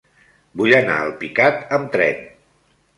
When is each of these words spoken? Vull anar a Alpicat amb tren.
Vull 0.61 0.73
anar 0.79 0.97
a 0.97 1.05
Alpicat 1.11 1.63
amb 1.81 1.95
tren. 1.99 2.29